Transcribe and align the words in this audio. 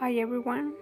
Hi 0.00 0.14
everyone. 0.14 0.74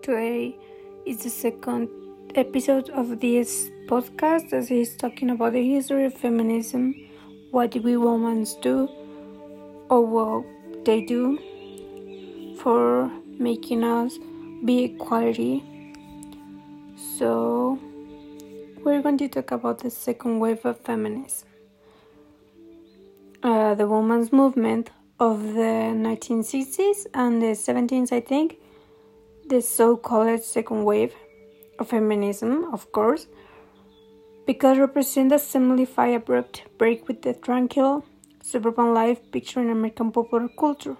Today 0.00 0.56
is 1.04 1.18
the 1.18 1.28
second 1.28 1.90
episode 2.34 2.88
of 2.88 3.20
this 3.20 3.68
podcast 3.86 4.48
that 4.50 4.70
is 4.70 4.96
talking 4.96 5.28
about 5.28 5.52
the 5.52 5.62
history 5.62 6.06
of 6.06 6.14
feminism, 6.14 6.94
what 7.50 7.74
we 7.74 7.98
women 7.98 8.46
do 8.62 8.88
or 9.90 10.00
what 10.06 10.46
they 10.86 11.04
do 11.04 11.38
for 12.62 13.10
making 13.38 13.84
us 13.84 14.16
be 14.64 14.84
equality. 14.84 15.62
So 17.18 17.78
we're 18.82 19.02
going 19.02 19.18
to 19.18 19.28
talk 19.28 19.50
about 19.50 19.80
the 19.80 19.90
second 19.90 20.38
wave 20.40 20.64
of 20.64 20.80
feminism. 20.80 21.48
Uh, 23.42 23.74
the 23.74 23.86
women's 23.86 24.32
movement 24.32 24.90
of 25.20 25.42
the 25.54 25.94
1960s 25.94 27.06
and 27.14 27.40
the 27.40 27.54
70s, 27.54 28.12
I 28.12 28.20
think, 28.20 28.58
the 29.46 29.60
so 29.60 29.96
called 29.96 30.42
second 30.42 30.84
wave 30.84 31.14
of 31.78 31.88
feminism, 31.88 32.72
of 32.72 32.90
course, 32.92 33.26
because 34.46 34.78
represent 34.78 35.32
a 35.32 35.38
simplified 35.38 36.14
abrupt 36.14 36.64
break 36.78 37.06
with 37.08 37.22
the 37.22 37.34
tranquil 37.34 38.04
suburban 38.42 38.92
life 38.92 39.20
picture 39.30 39.60
in 39.60 39.70
American 39.70 40.10
popular 40.10 40.48
culture. 40.58 40.96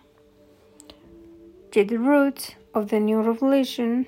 Yet 1.74 1.88
the 1.88 1.98
roots 1.98 2.54
of 2.72 2.88
the 2.88 3.00
new 3.00 3.20
revolution 3.20 4.06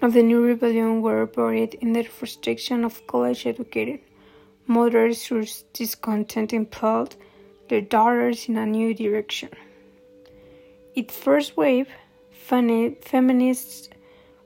of 0.00 0.12
the 0.12 0.22
new 0.22 0.40
rebellion 0.40 1.02
were 1.02 1.26
buried 1.26 1.74
in 1.74 1.92
the 1.92 2.04
frustration 2.04 2.84
of 2.84 3.06
college 3.06 3.46
educated 3.46 4.00
mothers 4.66 5.26
whose 5.26 5.64
discontent 5.72 6.52
impelled 6.52 7.16
their 7.68 7.80
daughters 7.80 8.48
in 8.48 8.56
a 8.56 8.66
new 8.66 8.94
direction. 8.94 9.50
Its 10.94 11.16
first 11.16 11.56
wave, 11.56 11.88
feminists 12.32 13.88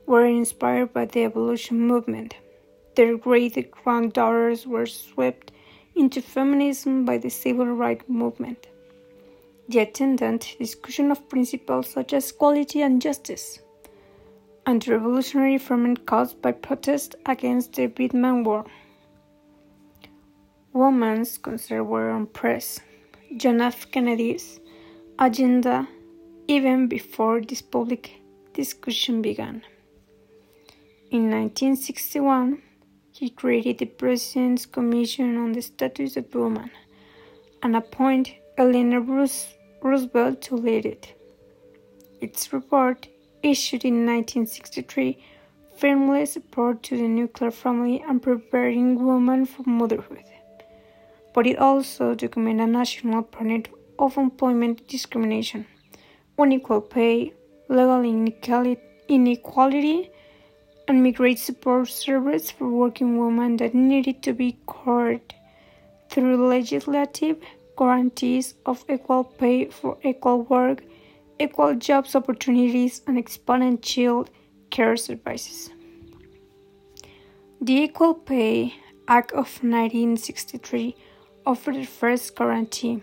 were 0.06 0.26
inspired 0.26 0.92
by 0.92 1.04
the 1.04 1.24
abolition 1.24 1.80
movement. 1.80 2.34
Their 2.96 3.16
great 3.16 3.70
granddaughters 3.70 4.66
were 4.66 4.86
swept 4.86 5.52
into 5.94 6.20
feminism 6.20 7.04
by 7.04 7.18
the 7.18 7.30
civil 7.30 7.66
rights 7.66 8.04
movement. 8.08 8.66
The 9.68 9.78
attendant 9.78 10.56
discussion 10.58 11.10
of 11.10 11.28
principles 11.28 11.88
such 11.90 12.12
as 12.12 12.30
equality 12.30 12.82
and 12.82 13.00
justice, 13.00 13.60
and 14.66 14.82
the 14.82 14.92
revolutionary 14.92 15.58
ferment 15.58 16.04
caused 16.04 16.42
by 16.42 16.52
protest 16.52 17.14
against 17.24 17.74
the 17.74 17.86
Vietnam 17.86 18.44
War. 18.44 18.66
Women's 20.74 21.38
concerns 21.38 21.86
were 21.86 22.10
on 22.10 22.26
press. 22.26 22.80
John 23.36 23.62
F. 23.62 23.90
Kennedy's 23.90 24.60
agenda 25.18 25.88
even 26.48 26.86
before 26.86 27.40
this 27.40 27.62
public 27.62 28.10
discussion 28.52 29.22
began. 29.22 29.62
In 31.10 31.30
1961, 31.30 32.60
he 33.12 33.30
created 33.30 33.78
the 33.78 33.86
President's 33.86 34.66
Commission 34.66 35.38
on 35.38 35.52
the 35.52 35.62
Status 35.62 36.18
of 36.18 36.34
Women 36.34 36.70
and 37.62 37.74
appointed 37.74 38.36
Eleanor 38.58 39.00
Roosevelt 39.00 40.42
to 40.42 40.54
lead 40.56 40.84
it. 40.84 41.18
Its 42.20 42.52
report, 42.52 43.08
issued 43.42 43.86
in 43.86 44.04
1963, 44.04 45.24
firmly 45.78 46.26
supported 46.26 46.98
the 46.98 47.08
nuclear 47.08 47.50
family 47.50 48.04
and 48.06 48.22
preparing 48.22 49.02
women 49.02 49.46
for 49.46 49.62
motherhood 49.62 50.24
but 51.34 51.46
it 51.46 51.58
also 51.58 52.14
documents 52.14 52.62
a 52.62 52.66
national 52.66 53.22
pattern 53.22 53.64
of 53.98 54.16
employment 54.16 54.86
discrimination, 54.88 55.66
unequal 56.38 56.80
pay, 56.80 57.32
legal 57.68 58.04
inequality, 59.08 60.10
and 60.88 61.02
migrant 61.02 61.38
support 61.38 61.88
service 61.88 62.50
for 62.50 62.68
working 62.68 63.16
women 63.16 63.56
that 63.56 63.74
needed 63.74 64.22
to 64.22 64.32
be 64.32 64.58
covered 64.66 65.34
through 66.10 66.48
legislative 66.48 67.38
guarantees 67.76 68.54
of 68.66 68.84
equal 68.88 69.24
pay 69.24 69.66
for 69.66 69.96
equal 70.02 70.42
work, 70.42 70.82
equal 71.38 71.74
jobs 71.74 72.14
opportunities, 72.14 73.02
and 73.06 73.16
expanded 73.18 73.82
child 73.82 74.30
care 74.70 74.96
services. 74.96 75.70
The 77.60 77.74
Equal 77.84 78.14
Pay 78.14 78.74
Act 79.06 79.30
of 79.32 79.62
1963 79.62 80.96
offered 81.44 81.86
first 81.88 82.36
guarantee, 82.36 83.02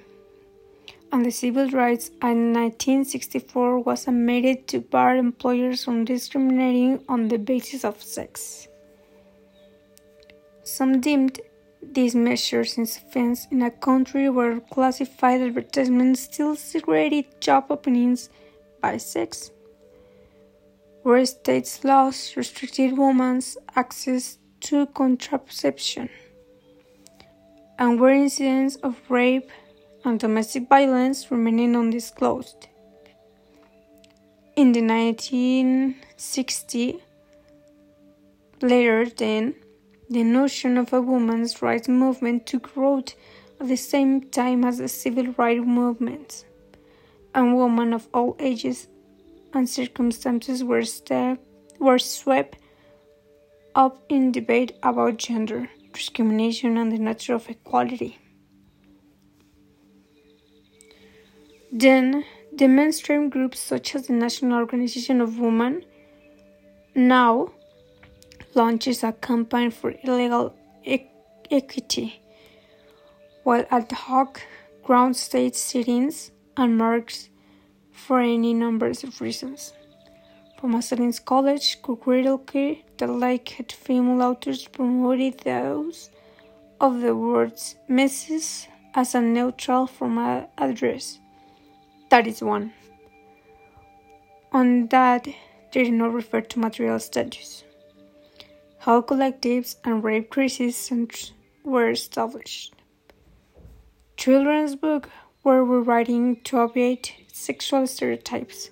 on 1.12 1.24
the 1.24 1.32
Civil 1.32 1.70
Rights 1.72 2.12
Act 2.22 2.38
1964 2.38 3.80
was 3.80 4.08
amended 4.08 4.68
to 4.68 4.80
bar 4.80 5.16
employers 5.16 5.84
from 5.84 6.06
discriminating 6.06 7.04
on 7.10 7.28
the 7.28 7.38
basis 7.38 7.84
of 7.84 8.02
sex. 8.02 8.68
Some 10.64 11.02
deemed 11.02 11.40
these 11.82 12.14
measures 12.14 12.78
insufficient 12.78 13.40
in 13.52 13.62
a 13.64 13.72
country 13.72 14.30
where 14.30 14.60
classified 14.60 15.42
advertisements 15.42 16.22
still 16.22 16.56
segregated 16.56 17.42
job 17.42 17.66
openings 17.70 18.30
by 18.82 18.98
sex, 18.98 19.52
where 21.04 21.26
states' 21.26 21.84
laws 21.84 22.34
restricted 22.38 22.98
women's 22.98 23.58
access 23.76 24.38
to 24.62 24.86
contraception 24.88 26.10
and 27.80 28.00
where 28.00 28.14
incidents 28.14 28.76
of 28.84 28.96
rape 29.10 29.50
and 30.04 30.20
domestic 30.20 30.68
violence 30.68 31.32
remaining 31.32 31.76
undisclosed. 31.76 32.68
In 34.58 34.74
the 34.74 34.82
1960s, 34.82 37.00
later 38.62 39.10
then, 39.10 39.56
the 40.10 40.24
notion 40.24 40.78
of 40.78 40.92
a 40.92 41.02
women's 41.02 41.62
rights 41.62 41.88
movement 41.88 42.46
took 42.46 42.76
root 42.76 43.16
at 43.62 43.70
the 43.70 43.78
same 43.78 44.30
time 44.30 44.66
as 44.66 44.80
the 44.80 44.90
civil 44.90 45.28
rights 45.38 45.66
movement, 45.66 46.44
and 47.34 47.56
women 47.56 47.94
of 47.94 48.10
all 48.14 48.36
ages 48.40 48.90
and 49.54 49.70
circumstances 49.70 50.64
were, 50.64 50.84
were 51.80 52.00
swept 52.00 52.58
up 53.74 54.04
in 54.10 54.34
debate 54.34 54.74
about 54.84 55.18
gender 55.18 55.70
discrimination 56.00 56.78
and 56.78 56.92
the 56.92 56.98
nature 56.98 57.36
of 57.36 57.50
equality. 57.50 58.18
Then, 61.72 62.26
the 62.60 62.68
mainstream 62.68 63.30
groups 63.30 63.60
such 63.60 63.96
as 63.96 64.08
the 64.08 64.14
National 64.14 64.60
Organization 64.60 65.22
of 65.22 65.40
Women 65.40 65.86
now 66.96 67.52
launches 68.56 69.04
a 69.04 69.12
campaign 69.12 69.70
for 69.72 69.94
illegal 70.04 70.56
e- 70.84 71.12
equity, 71.52 72.08
while 73.44 73.66
ad 73.70 73.92
hoc 73.92 74.42
ground 74.84 75.16
state 75.16 75.56
sittings 75.56 76.32
and 76.58 76.78
marks 76.78 77.30
for 77.92 78.20
any 78.20 78.54
numbers 78.54 79.04
of 79.04 79.22
reasons. 79.22 79.74
From 80.58 80.72
Marcelin's 80.72 81.20
College, 81.20 81.82
concretely, 81.82 82.86
the 83.00 83.08
liked 83.08 83.72
female 83.72 84.22
authors 84.22 84.68
promoted 84.68 85.40
those 85.40 86.12
of 86.82 87.00
the 87.00 87.16
words 87.16 87.76
Mrs. 87.90 88.68
as 88.94 89.16
a 89.16 89.22
neutral 89.22 89.88
form 89.88 90.18
address. 90.58 91.20
That 92.10 92.28
is 92.28 92.44
one. 92.44 92.74
On 94.52 94.88
that, 94.88 95.24
they 95.72 95.84
did 95.86 95.94
not 95.94 96.14
refer 96.14 96.42
to 96.42 96.60
material 96.60 97.00
status. 97.00 97.64
How 98.80 99.02
collectives 99.02 99.78
and 99.86 100.04
rape 100.04 100.30
crisis 100.30 100.76
centers 100.76 101.32
were 101.64 101.90
established. 101.92 102.76
Children's 104.18 104.76
books 104.76 105.10
were 105.44 105.64
rewriting 105.64 106.42
to 106.44 106.58
obviate 106.58 107.14
sexual 107.32 107.88
stereotypes 107.88 108.72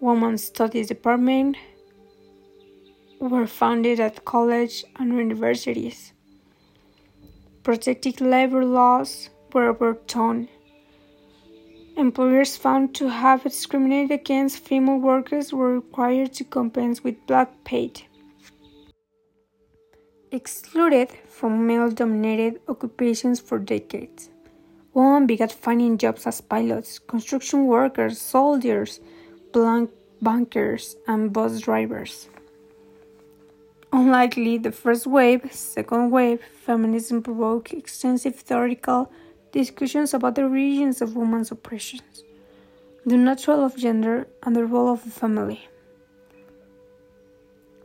Women's 0.00 0.44
Studies 0.44 0.88
Department 0.88 1.56
were 3.28 3.46
founded 3.46 4.00
at 4.00 4.24
college 4.24 4.84
and 4.96 5.12
universities. 5.12 6.12
Protective 7.62 8.20
labor 8.20 8.64
laws 8.64 9.30
were 9.52 9.68
overturned. 9.68 10.48
Employers 11.96 12.56
found 12.56 12.94
to 12.96 13.08
have 13.08 13.44
discriminated 13.44 14.10
against 14.10 14.58
female 14.58 14.98
workers 14.98 15.52
were 15.52 15.76
required 15.76 16.32
to 16.34 16.44
compensate 16.44 17.04
with 17.04 17.26
black 17.26 17.50
pay. 17.64 17.92
Excluded 20.32 21.10
from 21.28 21.66
male 21.66 21.90
dominated 21.90 22.60
occupations 22.68 23.38
for 23.38 23.58
decades, 23.58 24.30
women 24.92 25.26
began 25.26 25.48
finding 25.48 25.96
jobs 25.96 26.26
as 26.26 26.40
pilots, 26.40 26.98
construction 26.98 27.66
workers, 27.66 28.20
soldiers, 28.20 29.00
bankers, 30.20 30.96
and 31.06 31.32
bus 31.32 31.60
drivers. 31.60 32.28
Unlikely 33.94 34.58
the 34.58 34.72
first 34.72 35.06
wave, 35.06 35.52
second 35.52 36.10
wave, 36.10 36.40
feminism 36.66 37.22
provoked 37.22 37.72
extensive 37.72 38.34
theoretical 38.34 39.10
discussions 39.52 40.12
about 40.12 40.34
the 40.34 40.42
origins 40.42 41.00
of 41.00 41.14
women's 41.14 41.52
oppressions 41.52 42.24
the 43.06 43.16
natural 43.16 43.64
of 43.64 43.76
gender, 43.76 44.26
and 44.42 44.56
the 44.56 44.64
role 44.64 44.92
of 44.92 45.04
the 45.04 45.10
family. 45.10 45.68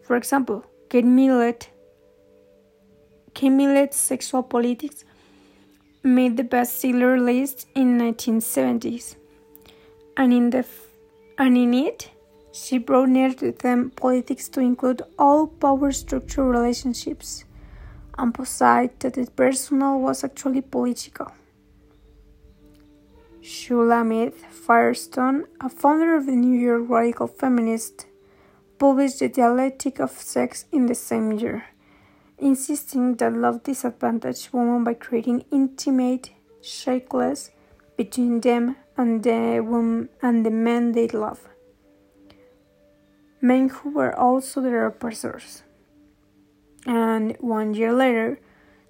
For 0.01 0.15
example, 0.15 0.65
Kate 0.89 1.05
Millett, 1.05 1.69
Kate 3.33 3.49
Millett's 3.49 3.97
Sexual 3.97 4.43
Politics 4.43 5.03
made 6.03 6.37
the 6.37 6.43
bestseller 6.43 7.23
list 7.23 7.67
in 7.75 7.97
1970s, 7.99 9.15
and 10.15 10.33
in 10.33 10.49
the 10.49 10.65
and 11.37 11.57
in 11.57 11.73
it, 11.73 12.09
she 12.51 12.79
to 12.79 13.51
them 13.51 13.91
politics 13.91 14.49
to 14.49 14.59
include 14.59 15.01
all 15.17 15.47
power 15.47 15.91
structure 15.91 16.43
relationships, 16.43 17.45
emphasized 18.17 18.99
that 18.99 19.13
the 19.13 19.29
personal 19.31 19.99
was 19.99 20.23
actually 20.23 20.61
political. 20.61 21.31
Shulamith 23.41 24.45
Firestone, 24.51 25.45
a 25.61 25.69
founder 25.69 26.15
of 26.15 26.25
the 26.25 26.33
New 26.33 26.59
York 26.59 26.89
Radical 26.89 27.27
Feminist, 27.27 28.05
published 28.77 29.19
The 29.19 29.29
Dialectic 29.29 29.99
of 29.99 30.11
Sex 30.11 30.65
in 30.71 30.85
the 30.85 30.95
same 30.95 31.31
year 31.33 31.65
insisting 32.41 33.15
that 33.15 33.33
love 33.33 33.63
disadvantaged 33.63 34.49
women 34.53 34.83
by 34.83 34.93
creating 34.93 35.45
intimate 35.51 36.31
shackles 36.61 37.51
between 37.97 38.39
them 38.41 38.75
and 38.97 39.23
the 39.23 39.59
women 39.61 40.09
and 40.21 40.45
the 40.45 40.51
men 40.51 40.93
they 40.93 41.07
love. 41.09 41.47
Men 43.41 43.69
who 43.69 43.91
were 43.91 44.17
also 44.17 44.61
their 44.61 44.85
oppressors. 44.85 45.63
And 46.85 47.35
one 47.39 47.73
year 47.73 47.93
later, 47.93 48.39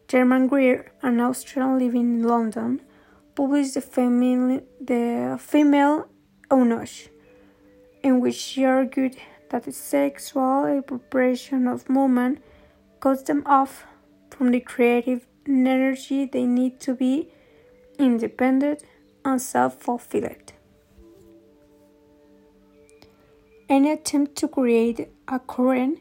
Germaine 0.08 0.48
Greer, 0.48 0.92
an 1.02 1.20
Austrian 1.20 1.78
living 1.78 2.20
in 2.20 2.24
London, 2.24 2.82
published 3.36 3.76
the, 3.76 3.82
female, 3.82 4.62
the 4.82 5.38
female 5.40 6.08
eunuch, 6.52 7.10
in 8.04 8.20
which 8.20 8.36
she 8.36 8.66
argued 8.66 9.16
that 9.50 9.64
the 9.64 9.72
sexual 9.72 10.66
appropriation 10.80 11.68
of 11.68 11.88
women 11.90 12.40
cuts 13.00 13.24
them 13.24 13.44
off 13.46 13.86
from 14.30 14.52
the 14.52 14.60
creative 14.60 15.28
energy 15.48 16.26
they 16.26 16.46
need 16.46 16.80
to 16.80 16.94
be 16.94 17.30
independent 17.98 18.84
and 19.26 19.42
self 19.42 19.82
fulfilled. 19.82 20.54
Any 23.70 23.92
attempt 23.92 24.36
to 24.38 24.48
create 24.48 25.10
a 25.28 25.38
current, 25.38 26.00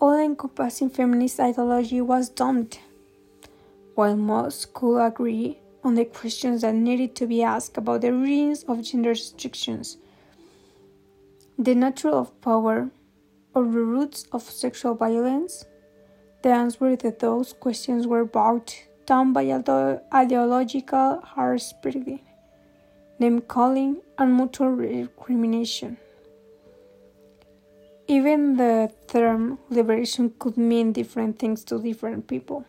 all 0.00 0.18
encompassing 0.18 0.90
feminist 0.90 1.38
ideology 1.38 2.00
was 2.00 2.28
doomed. 2.28 2.80
While 3.94 4.16
most 4.16 4.74
could 4.74 4.98
agree 4.98 5.60
on 5.84 5.94
the 5.94 6.04
questions 6.04 6.62
that 6.62 6.74
needed 6.74 7.14
to 7.14 7.28
be 7.28 7.44
asked 7.44 7.76
about 7.78 8.00
the 8.00 8.10
origins 8.10 8.64
of 8.64 8.82
gender 8.82 9.10
restrictions, 9.10 9.98
the 11.56 11.76
nature 11.76 12.08
of 12.08 12.40
power, 12.40 12.90
or 13.54 13.62
the 13.62 13.70
roots 13.70 14.26
of 14.32 14.42
sexual 14.42 14.96
violence, 14.96 15.64
the 16.42 16.48
answer 16.48 16.96
to 16.96 17.10
those 17.12 17.52
questions 17.52 18.08
were 18.08 18.24
bogged 18.24 18.74
down 19.06 19.32
by 19.32 19.44
ideological 20.12 21.22
harassment, 21.36 22.20
name 23.20 23.40
calling, 23.42 23.98
and 24.18 24.36
mutual 24.36 24.70
recrimination. 24.70 25.98
Even 28.08 28.56
the 28.56 28.92
term 29.08 29.58
liberation 29.68 30.32
could 30.38 30.56
mean 30.56 30.92
different 30.92 31.38
things 31.38 31.64
to 31.64 31.82
different 31.82 32.28
people. 32.28 32.64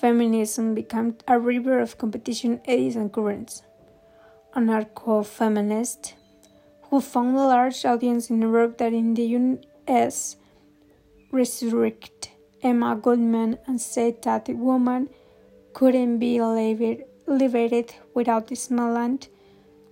Feminism 0.00 0.74
became 0.74 1.16
a 1.28 1.38
river 1.38 1.78
of 1.78 1.96
competition 1.96 2.60
eddies 2.64 2.96
and 2.96 3.12
currents. 3.12 3.62
Anarcho 4.56 5.24
feminists, 5.24 6.14
who 6.84 7.00
found 7.00 7.36
a 7.36 7.46
large 7.46 7.84
audience 7.84 8.30
in 8.30 8.42
Europe 8.42 8.78
that 8.78 8.92
in 8.92 9.14
the 9.14 9.22
US 9.96 10.36
resurrect 11.30 12.30
Emma 12.62 12.96
Goldman 12.96 13.58
and 13.66 13.80
said 13.80 14.22
that 14.22 14.46
the 14.46 14.54
woman 14.54 15.08
couldn't 15.72 16.18
be 16.18 16.40
liberated 16.40 17.94
without 18.12 18.48
dismantling 18.48 19.20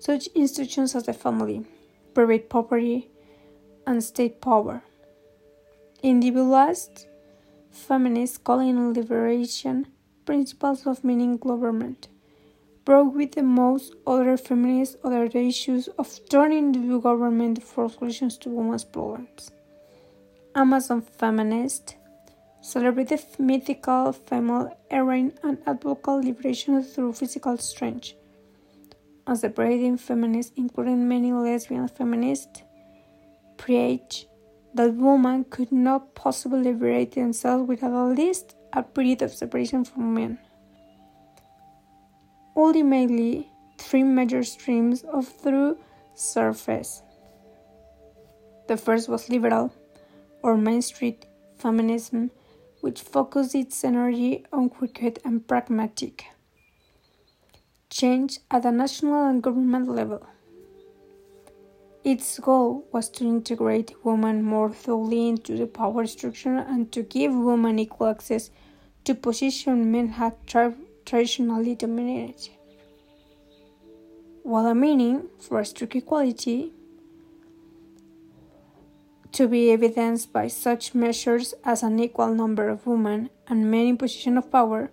such 0.01 0.27
institutions 0.35 0.97
as 0.97 1.05
the 1.05 1.13
family, 1.13 1.65
private 2.15 2.51
property, 2.51 3.09
and 3.89 4.05
state 4.05 4.41
power. 4.43 4.83
Individualist 6.03 7.09
feminists 7.71 8.37
calling 8.37 8.93
liberation 8.93 9.87
principles 10.27 10.87
of 10.87 11.03
meaning 11.03 11.39
government 11.39 12.09
broke 12.85 13.15
with 13.15 13.33
the 13.33 13.43
most 13.43 13.95
other 14.07 14.37
feminists 14.37 14.97
other 15.03 15.27
the 15.29 15.41
issues 15.41 15.89
of 15.99 16.21
turning 16.29 16.73
the 16.73 16.99
government 16.99 17.63
for 17.63 17.89
solutions 17.89 18.37
to 18.37 18.51
women's 18.51 18.85
problems. 18.85 19.51
Amazon 20.55 21.01
feminist, 21.01 21.97
celebrate 22.61 23.13
mythical 23.39 24.13
female 24.13 24.71
heroine 24.91 25.33
and 25.43 25.57
advocate 25.67 26.25
liberation 26.25 26.83
through 26.83 27.15
physical 27.15 27.57
strength. 27.57 28.13
As 29.27 29.41
the 29.41 29.49
braiding 29.49 29.97
feminists, 29.97 30.53
including 30.57 31.09
many 31.09 31.33
lesbian 31.33 31.89
feminists, 31.89 32.63
preach 33.59 34.27
that 34.75 34.95
women 34.95 35.45
could 35.51 35.71
not 35.71 36.15
possibly 36.15 36.63
liberate 36.63 37.13
themselves 37.13 37.69
without 37.69 38.11
at 38.11 38.17
least 38.17 38.57
a 38.73 38.83
period 38.83 39.21
of 39.23 39.33
separation 39.33 39.85
from 39.85 40.15
men. 40.15 40.39
Ultimately, 42.57 43.51
three 43.79 44.03
major 44.03 44.43
streams 44.43 45.03
of 45.03 45.29
through 45.29 45.79
surface. 46.15 47.03
The 48.69 48.77
first 48.77 49.09
was 49.09 49.29
liberal, 49.29 49.73
or 50.43 50.57
Main 50.57 50.83
Street 50.83 51.27
feminism, 51.59 52.31
which 52.81 53.01
focused 53.01 53.55
its 53.55 53.85
energy 53.85 54.45
on 54.53 54.71
cricket 54.71 55.19
and 55.25 55.47
pragmatic 55.47 56.25
change 57.91 58.39
at 58.51 58.63
the 58.63 58.71
national 58.71 59.27
and 59.27 59.43
government 59.43 59.89
level. 59.89 60.25
Its 62.09 62.39
goal 62.39 62.87
was 62.91 63.11
to 63.11 63.27
integrate 63.27 63.93
women 64.03 64.43
more 64.43 64.71
thoroughly 64.71 65.29
into 65.29 65.59
the 65.59 65.67
power 65.67 66.07
structure 66.07 66.57
and 66.57 66.91
to 66.91 67.03
give 67.03 67.35
women 67.35 67.79
equal 67.79 68.07
access 68.07 68.49
to 69.05 69.15
positions 69.15 69.85
men 69.85 70.09
had 70.09 70.33
tra- 70.47 70.75
traditionally 71.05 71.75
dominated. 71.75 72.49
While 74.43 74.69
a 74.69 74.75
meaning 74.75 75.29
for 75.39 75.63
strict 75.65 75.97
equality, 75.97 76.73
to 79.33 79.47
be 79.47 79.71
evidenced 79.71 80.33
by 80.33 80.49
such 80.49 80.95
measures 80.95 81.53
as 81.63 81.83
an 81.83 81.99
equal 81.99 82.33
number 82.33 82.71
of 82.71 82.87
women 82.87 83.29
and 83.49 83.71
men 83.71 83.87
in 83.87 83.99
position 83.99 84.39
of 84.39 84.51
power, 84.51 84.91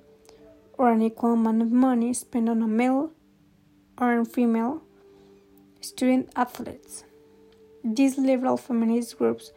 or 0.78 0.92
an 0.92 1.02
equal 1.02 1.32
amount 1.32 1.62
of 1.62 1.72
money 1.72 2.14
spent 2.14 2.50
on 2.50 2.62
a 2.62 2.68
male 2.68 3.14
or 3.98 4.20
a 4.20 4.26
female 4.26 4.82
student 5.80 6.30
athletes. 6.36 7.06
These 7.88 8.18
liberal 8.18 8.58
feminist 8.58 9.16
groups 9.20 9.52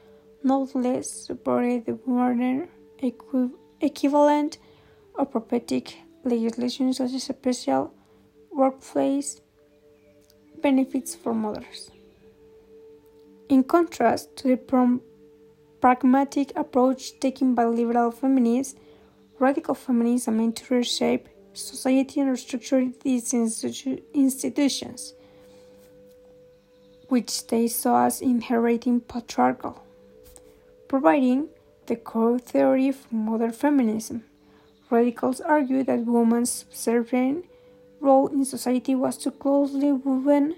not 0.44 0.74
less 0.74 1.10
supported 1.10 1.86
the 1.86 1.98
modern 2.04 2.68
equi- 3.02 3.54
equivalent 3.80 4.58
of 5.14 5.30
prophetic 5.30 5.96
legislation 6.24 6.92
such 6.92 7.14
as 7.14 7.22
special 7.22 7.90
workplace 8.52 9.40
benefits 10.60 11.14
for 11.14 11.32
mothers. 11.32 11.90
In 13.48 13.64
contrast 13.64 14.36
to 14.36 14.48
the 14.48 15.00
pragmatic 15.80 16.52
approach 16.54 17.18
taken 17.20 17.54
by 17.54 17.64
liberal 17.64 18.10
feminists, 18.10 18.78
radical 19.38 19.74
feminism 19.74 20.38
aimed 20.38 20.56
to 20.56 20.74
reshape 20.74 21.28
society 21.54 22.20
and 22.20 22.28
restructure 22.28 22.92
these 23.00 23.32
institu- 23.32 24.02
institutions, 24.12 25.14
which 27.08 27.46
they 27.48 27.66
saw 27.66 28.06
as 28.06 28.20
inheriting 28.20 29.00
patriarchal, 29.00 29.82
providing 30.88 31.48
the 31.86 31.96
core 31.96 32.38
theory 32.38 32.92
for 32.92 33.14
modern 33.14 33.52
feminism. 33.52 34.24
Radicals 34.90 35.40
argue 35.40 35.82
that 35.84 36.06
women's 36.06 36.50
subservient 36.50 37.44
role 38.00 38.28
in 38.28 38.44
society 38.44 38.94
was 38.94 39.16
too 39.16 39.30
closely 39.30 39.92
woven 39.92 40.54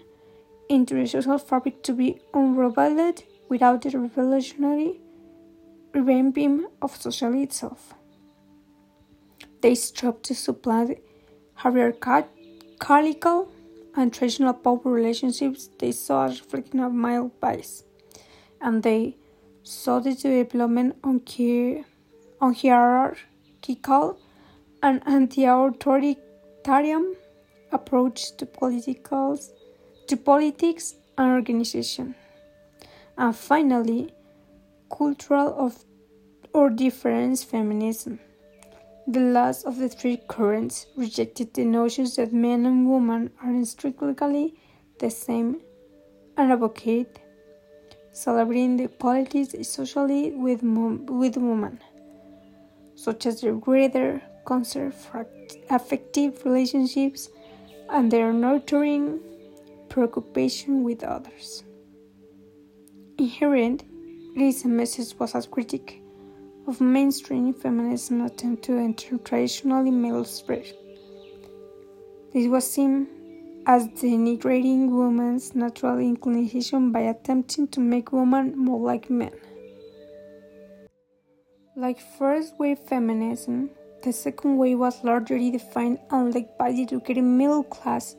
into 0.69 0.95
the 0.95 1.07
social 1.07 1.39
fabric 1.39 1.83
to 1.83 1.93
be 1.93 2.21
unraveled 2.35 3.25
without 3.49 3.83
the 3.83 3.91
revolutionary 3.99 5.01
revamping 5.93 6.65
of 6.81 6.97
society 6.97 7.43
itself. 7.43 7.95
They 9.61 9.75
strove 9.75 10.23
to 10.23 10.35
supplant 10.35 10.99
hierarchical 11.55 12.29
and 13.97 14.13
traditional 14.13 14.55
power 14.55 14.81
relationships 14.85 15.71
they 15.79 15.93
saw 15.93 16.27
as 16.27 16.41
reflecting 16.41 16.81
a 16.81 16.91
male 16.91 17.31
bias, 17.41 17.85
and 18.61 18.83
they 18.83 19.17
saw 19.63 20.01
the 20.01 20.15
development 20.15 20.97
on, 21.05 21.23
on 22.41 22.55
hierarchical 22.55 24.19
and 24.83 25.03
anti-authoritarian 25.07 27.15
approach 27.73 28.37
to 28.37 28.47
political 28.47 29.39
to 30.07 30.17
politics 30.17 30.97
and 31.17 31.33
organization. 31.33 32.15
And 33.17 33.37
finally, 33.37 34.13
cultural 34.91 35.55
of 35.59 35.85
or 36.53 36.71
difference 36.71 37.45
feminism. 37.45 38.19
The 39.11 39.19
last 39.19 39.67
of 39.67 39.79
the 39.79 39.89
three 39.89 40.19
currents 40.29 40.87
rejected 40.97 41.53
the 41.53 41.65
notions 41.65 42.15
that 42.15 42.33
men 42.33 42.65
and 42.65 42.89
women 42.89 43.33
are 43.43 43.51
intrinsically 43.51 44.55
the 45.01 45.11
same 45.11 45.61
and 46.37 46.53
advocate 46.53 47.19
celebrating 48.13 48.77
the 48.77 48.87
qualities 48.87 49.51
socially 49.69 50.31
with, 50.31 50.63
with 50.63 51.37
women, 51.37 51.81
such 52.95 53.27
as 53.27 53.41
their 53.41 53.55
greater 53.55 54.23
concern 54.47 54.93
for 54.93 55.27
affective 55.71 56.45
relationships 56.45 57.31
and 57.89 58.13
their 58.13 58.33
nurturing 58.33 59.19
preoccupation 59.89 60.85
with 60.85 61.03
others. 61.03 61.65
Inherent, 63.19 63.83
this 64.37 64.65
message 64.65 65.19
was 65.19 65.35
a 65.35 65.43
critic 65.49 66.01
of 66.67 66.81
mainstream 66.81 67.53
feminism 67.53 68.23
attempt 68.23 68.65
to 68.65 68.79
enter 68.79 69.19
traditionally 69.19 69.91
male 69.91 70.25
sphere. 70.25 70.65
This 72.33 72.47
was 72.49 72.71
seen 72.71 73.09
as 73.67 73.89
denigrating 73.89 74.91
women's 74.91 75.55
natural 75.55 75.99
inclination 75.99 76.93
by 76.93 77.01
attempting 77.01 77.69
to 77.69 77.81
make 77.81 78.13
women 78.13 78.57
more 78.57 78.81
like 78.81 79.11
men. 79.11 79.33
Like 81.77 82.01
first 82.19 82.59
wave 82.59 82.79
feminism, 82.79 83.71
the 84.03 84.13
second 84.13 84.57
wave 84.57 84.79
was 84.79 85.05
largely 85.05 85.51
defined 85.51 85.99
and 86.11 86.35
led 86.35 86.57
by 86.59 86.73
the 86.73 86.83
educated 86.83 87.25
middle 87.25 87.65
class 87.65 88.17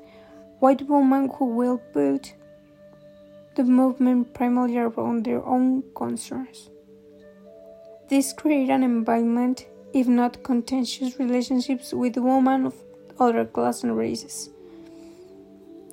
white 0.60 0.88
women 0.88 1.30
who 1.36 1.46
will 1.46 1.82
build 1.94 2.32
the 3.56 3.64
movement 3.64 4.34
primarily 4.34 4.78
around 4.78 5.26
their 5.26 5.46
own 5.46 5.84
concerns. 5.96 6.70
This 8.12 8.34
created 8.34 8.72
an 8.72 8.84
environment, 8.84 9.68
if 9.94 10.06
not 10.06 10.44
contentious 10.44 11.18
relationships 11.18 11.94
with 11.94 12.18
women 12.18 12.66
of 12.66 12.76
other 13.18 13.46
classes 13.46 13.86
and 13.86 13.98
races. 13.98 14.50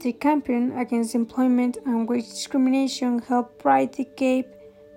The 0.01 0.15
campaign 0.15 0.73
against 0.73 1.15
employment 1.15 1.79
and 1.87 2.09
wage 2.09 2.29
discrimination 2.29 3.21
helped 3.21 3.63
bridge 3.63 3.93
the 3.93 4.09
gap 4.17 4.47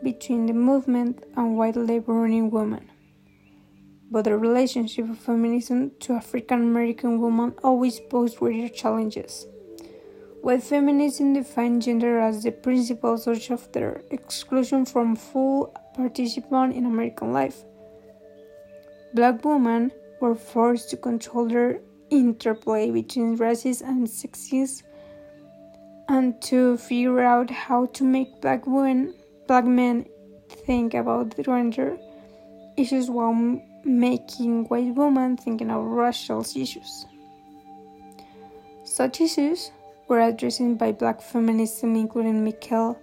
between 0.02 0.48
the 0.48 0.54
movement 0.54 1.24
and 1.38 1.56
white 1.56 1.76
labor-earning 1.76 2.50
women. 2.50 2.90
But 4.10 4.24
the 4.24 4.36
relationship 4.36 5.08
of 5.08 5.20
feminism 5.20 5.92
to 6.00 6.14
African 6.14 6.64
American 6.64 7.22
women 7.22 7.54
always 7.64 8.00
posed 8.00 8.40
greater 8.40 8.68
challenges. 8.68 9.46
While 10.42 10.60
feminism 10.60 11.34
defined 11.34 11.84
gender 11.84 12.20
as 12.20 12.42
the 12.42 12.52
principal 12.52 13.16
source 13.20 13.52
of 13.52 13.72
their 13.74 14.02
exclusion 14.10 14.86
from 14.86 15.16
full 15.16 15.76
participation 15.94 16.72
in 16.72 16.86
American 16.86 17.34
life. 17.34 17.64
Black 19.14 19.44
women 19.44 19.92
were 20.20 20.36
forced 20.36 20.90
to 20.90 20.98
control 20.98 21.48
their 21.48 21.82
interplay 22.10 22.92
between 22.92 23.36
races 23.36 23.82
and 23.82 24.10
sexes 24.10 24.84
and 26.08 26.42
to 26.42 26.78
figure 26.78 27.22
out 27.22 27.50
how 27.50 27.86
to 27.88 28.04
make 28.04 28.42
black 28.42 28.68
women, 28.68 29.14
black 29.48 29.66
men 29.66 30.06
think 30.66 30.94
about 30.94 31.36
gender 31.44 31.98
issues 32.78 33.10
while 33.10 33.34
making 33.84 34.66
white 34.66 34.94
women 34.96 35.38
think 35.38 35.62
about 35.62 35.82
racial 35.82 36.42
issues. 36.42 37.06
Such 38.84 39.22
issues 39.22 39.72
were 40.08 40.20
addressed 40.20 40.78
by 40.78 40.92
black 40.92 41.22
feminism, 41.22 41.96
including 41.96 42.44
Michael, 42.44 43.00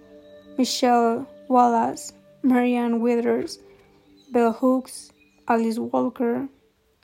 Michelle 0.57 1.27
Wallace, 1.47 2.13
Marianne 2.43 2.99
Withers, 3.01 3.59
Bell 4.31 4.53
Hooks, 4.53 5.11
Alice 5.47 5.79
Walker, 5.79 6.47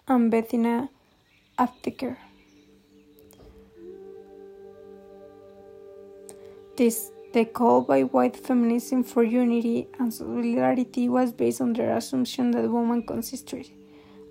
and 0.08 0.32
Bettina 0.32 0.90
Aptheker. 1.60 2.18
This, 6.78 7.12
the 7.34 7.46
call 7.46 7.82
by 7.82 8.04
white 8.04 8.36
feminism 8.36 9.04
for 9.04 9.24
unity 9.24 9.88
and 10.00 10.14
solidarity 10.14 11.10
was 11.10 11.32
based 11.32 11.62
on 11.62 11.74
their 11.74 11.96
assumption 11.96 12.52
that 12.52 12.70
women 12.70 13.04
consisted 13.04 13.70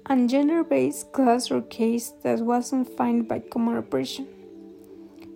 and 0.07 0.29
gender-based 0.29 1.13
class 1.13 1.51
or 1.51 1.63
case 1.63 2.13
that 2.23 2.39
wasn't 2.41 2.87
defined 2.87 3.27
by 3.27 3.39
common 3.39 3.77
oppression. 3.77 4.29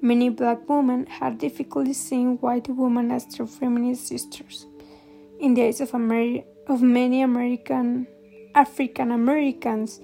Many 0.01 0.29
black 0.29 0.69
women 0.69 1.07
had 1.07 1.39
difficulty 1.39 1.93
seeing 1.93 2.37
white 2.37 2.69
women 2.69 3.11
as 3.11 3.27
their 3.27 3.47
feminist 3.47 4.07
sisters. 4.07 4.67
In 5.41 5.55
the 5.55 5.65
eyes 5.65 5.81
of, 5.81 5.93
Ameri- 5.93 6.45
of 6.67 6.83
many 6.83 7.23
American 7.23 8.07
African 8.55 9.13
Americans, 9.13 10.01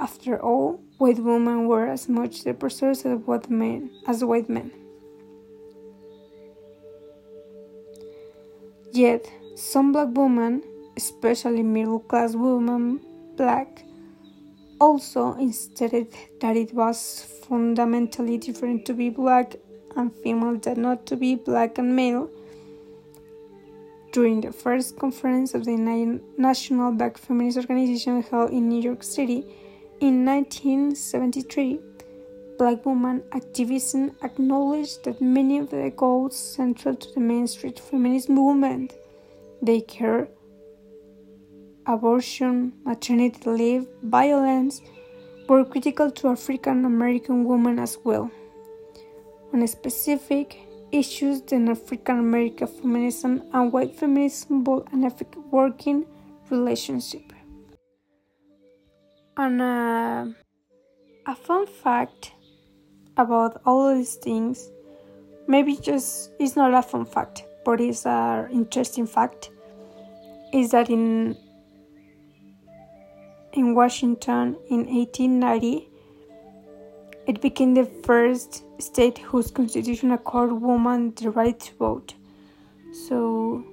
after 0.00 0.40
all, 0.40 0.80
white 0.98 1.18
women 1.18 1.66
were 1.66 1.88
as 1.88 2.08
much 2.08 2.44
the 2.44 2.54
pursuers 2.54 3.04
of 3.04 3.26
white 3.28 3.50
men 3.50 3.90
as 4.06 4.24
white 4.24 4.48
men. 4.48 4.70
Yet, 8.92 9.30
some 9.56 9.92
black 9.92 10.08
women, 10.16 10.62
especially 10.96 11.62
middle 11.62 12.00
class 12.00 12.34
women, 12.34 13.00
black, 13.36 13.84
also 14.80 15.34
insisted 15.34 16.08
that 16.40 16.56
it 16.56 16.72
was 16.74 17.24
fundamentally 17.48 18.38
different 18.38 18.84
to 18.86 18.94
be 18.94 19.10
black 19.10 19.56
and 19.96 20.12
female 20.22 20.56
than 20.58 20.82
not 20.82 21.06
to 21.06 21.16
be 21.16 21.34
black 21.34 21.78
and 21.78 21.94
male. 21.94 22.30
During 24.12 24.42
the 24.42 24.52
first 24.52 24.98
conference 24.98 25.54
of 25.54 25.64
the 25.64 26.20
National 26.36 26.92
Black 26.92 27.16
Feminist 27.16 27.56
Organization 27.56 28.20
held 28.22 28.50
in 28.50 28.68
New 28.68 28.82
York 28.82 29.02
City 29.02 29.46
in 30.00 30.26
1973, 30.26 31.80
black 32.58 32.84
woman 32.84 33.22
activism 33.32 34.14
acknowledged 34.22 35.04
that 35.04 35.22
many 35.22 35.56
of 35.58 35.70
the 35.70 35.90
goals 35.96 36.36
central 36.36 36.94
to 36.94 37.14
the 37.14 37.20
mainstream 37.20 37.72
feminist 37.72 38.28
movement 38.28 38.92
daycare, 39.64 40.28
abortion, 41.86 42.74
maternity 42.84 43.48
leave, 43.48 43.86
violence 44.02 44.82
were 45.48 45.64
critical 45.64 46.10
to 46.10 46.28
African 46.28 46.84
American 46.84 47.44
women 47.44 47.78
as 47.78 47.96
well. 48.04 48.30
On 49.54 49.62
a 49.62 49.66
specific 49.66 50.58
issues, 50.92 51.42
then 51.42 51.68
African 51.68 52.18
American 52.18 52.66
feminism 52.66 53.42
and 53.52 53.72
white 53.72 53.94
feminism 53.96 54.62
built 54.62 54.88
an 54.92 55.04
effective 55.04 55.42
working 55.50 56.06
relationship. 56.50 57.32
And 59.36 59.60
uh, 59.62 60.26
a 61.26 61.34
fun 61.34 61.66
fact 61.66 62.32
about 63.16 63.60
all 63.64 63.94
these 63.94 64.16
things. 64.16 64.70
Maybe 65.48 65.76
just 65.76 66.30
it's 66.38 66.56
not 66.56 66.74
a 66.74 66.82
fun 66.82 67.04
fact, 67.04 67.44
but 67.64 67.80
it's 67.80 68.06
an 68.06 68.50
interesting 68.50 69.06
fact. 69.06 69.50
Is 70.52 70.70
that 70.72 70.90
in 70.90 71.36
in 73.52 73.74
Washington 73.74 74.56
in 74.68 74.86
1890, 74.86 75.88
it 77.26 77.40
became 77.40 77.74
the 77.74 77.84
first 77.84 78.64
state 78.80 79.18
whose 79.18 79.50
constitution 79.50 80.12
accorded 80.12 80.54
women 80.60 81.14
the 81.14 81.30
right 81.30 81.58
to 81.58 81.74
vote. 81.74 82.14
So, 83.06 83.64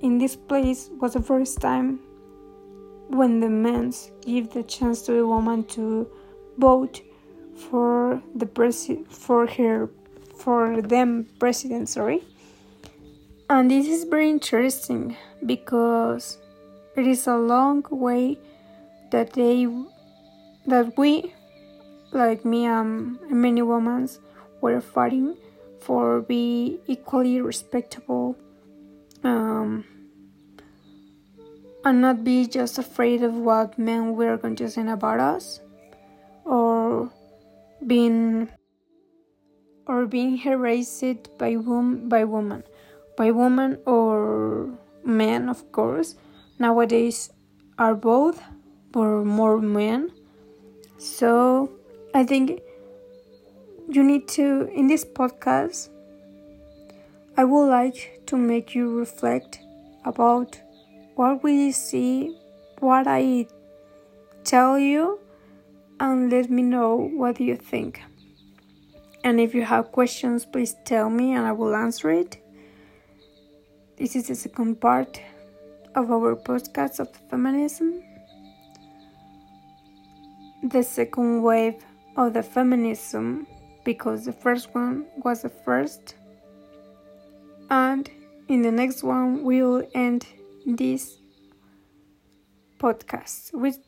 in 0.00 0.18
this 0.18 0.36
place 0.36 0.90
was 1.00 1.14
the 1.14 1.22
first 1.22 1.60
time 1.60 2.00
when 3.08 3.40
the 3.40 3.48
men 3.48 3.92
give 4.22 4.50
the 4.50 4.62
chance 4.62 5.02
to 5.02 5.18
a 5.18 5.26
woman 5.26 5.64
to 5.64 6.08
vote 6.58 7.00
for 7.56 8.22
the 8.34 8.46
presi- 8.46 9.06
for 9.10 9.46
her 9.46 9.90
for 10.36 10.80
them 10.80 11.26
president 11.38 11.88
sorry 11.88 12.22
and 13.50 13.70
this 13.70 13.86
is 13.86 14.04
very 14.04 14.30
interesting 14.30 15.16
because 15.44 16.38
it 16.96 17.06
is 17.06 17.26
a 17.26 17.36
long 17.36 17.84
way 17.90 18.38
that 19.10 19.32
they 19.32 19.66
that 20.66 20.96
we 20.96 21.34
like 22.12 22.44
me 22.44 22.66
um, 22.66 23.18
and 23.28 23.40
many 23.42 23.62
women 23.62 24.08
were 24.60 24.80
fighting 24.80 25.36
for 25.80 26.20
be 26.20 26.80
equally 26.86 27.40
respectable 27.40 28.36
um, 29.24 29.84
and 31.84 32.00
not 32.00 32.24
be 32.24 32.46
just 32.46 32.78
afraid 32.78 33.22
of 33.22 33.34
what 33.34 33.78
men 33.78 34.14
were 34.14 34.36
going 34.36 34.56
to 34.56 34.68
say 34.68 34.86
about 34.86 35.20
us 35.20 35.60
or 36.44 37.10
being 37.86 38.48
or 39.86 40.06
being 40.06 40.36
harassed 40.38 41.38
by 41.38 41.56
wom- 41.56 42.08
by 42.08 42.24
woman 42.24 42.62
by 43.16 43.30
woman 43.30 43.78
or 43.86 44.70
men 45.04 45.48
of 45.48 45.72
course. 45.72 46.14
Nowadays 46.58 47.30
are 47.78 47.94
both 47.94 48.42
but 48.92 49.24
more 49.24 49.58
men. 49.58 50.10
So 50.98 51.72
i 52.14 52.24
think 52.24 52.60
you 53.90 54.04
need 54.04 54.28
to, 54.28 54.70
in 54.72 54.86
this 54.86 55.04
podcast, 55.04 55.88
I 57.36 57.44
would 57.44 57.66
like 57.66 58.22
to 58.26 58.36
make 58.36 58.74
you 58.74 58.96
reflect 58.96 59.58
about 60.04 60.60
what 61.16 61.42
we 61.42 61.72
see, 61.72 62.36
what 62.78 63.06
I 63.08 63.48
tell 64.44 64.78
you, 64.78 65.18
and 65.98 66.30
let 66.30 66.50
me 66.50 66.62
know 66.62 66.94
what 66.96 67.40
you 67.40 67.56
think. 67.56 68.00
And 69.24 69.40
if 69.40 69.54
you 69.54 69.64
have 69.64 69.90
questions, 69.90 70.46
please 70.46 70.76
tell 70.84 71.10
me 71.10 71.34
and 71.34 71.44
I 71.44 71.52
will 71.52 71.74
answer 71.74 72.10
it. 72.10 72.38
This 73.96 74.14
is 74.14 74.28
the 74.28 74.34
second 74.34 74.80
part 74.80 75.20
of 75.94 76.10
our 76.10 76.36
podcast 76.36 77.00
of 77.00 77.08
feminism. 77.28 78.02
The 80.62 80.82
second 80.82 81.42
wave 81.42 81.84
of 82.16 82.34
the 82.34 82.42
feminism 82.42 83.46
because 83.84 84.24
the 84.24 84.32
first 84.32 84.74
one 84.74 85.06
was 85.24 85.42
the 85.42 85.48
first. 85.48 86.14
And 87.70 88.10
in 88.48 88.62
the 88.62 88.72
next 88.72 89.02
one, 89.02 89.44
we 89.44 89.62
will 89.62 89.86
end 89.94 90.26
this 90.66 91.18
podcast 92.78 93.52
with 93.52 93.78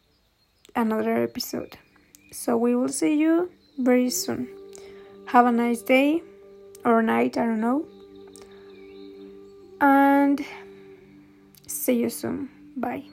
another 0.76 1.22
episode. 1.22 1.78
So 2.30 2.56
we 2.56 2.74
will 2.74 2.88
see 2.88 3.14
you 3.16 3.50
very 3.78 4.10
soon. 4.10 4.48
Have 5.26 5.46
a 5.46 5.52
nice 5.52 5.82
day 5.82 6.22
or 6.84 7.02
night, 7.02 7.36
I 7.36 7.46
don't 7.46 7.60
know. 7.60 7.86
And 9.80 10.44
see 11.66 12.00
you 12.00 12.10
soon. 12.10 12.48
Bye. 12.76 13.04